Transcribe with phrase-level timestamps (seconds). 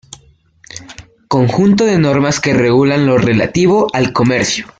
[1.27, 4.65] Conjunto de normas que regulan lo relativo al comercio.